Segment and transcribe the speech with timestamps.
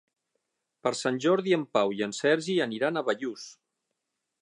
[0.87, 3.49] Per Sant Jordi en Pau i en Sergi aniran a Bellús.